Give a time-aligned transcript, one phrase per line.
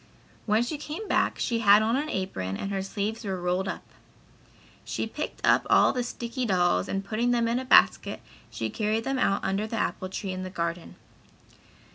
[0.47, 3.83] When she came back she had on an apron and her sleeves were rolled up.
[4.83, 8.19] She picked up all the sticky dolls and putting them in a basket
[8.49, 10.95] she carried them out under the apple tree in the garden.